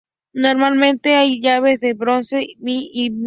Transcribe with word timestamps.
Normalmente 0.33 1.13
hay 1.13 1.37
dos 1.39 1.43
llaves 1.43 1.79
de 1.79 1.93
bronce, 1.93 2.47
"mi" 2.57 2.89
y 2.91 3.11
"do". 3.11 3.19